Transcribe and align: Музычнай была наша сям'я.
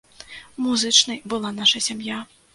Музычнай 0.67 1.21
была 1.35 1.53
наша 1.61 1.85
сям'я. 1.91 2.19